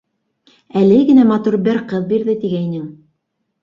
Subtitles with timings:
[0.81, 2.93] Әле генә матур бер ҡыҙ бирҙе тигәйнең...